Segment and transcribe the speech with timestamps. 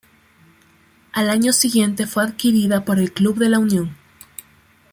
[1.13, 3.95] Al año siguiente fue adquirida por el Club de la Unión.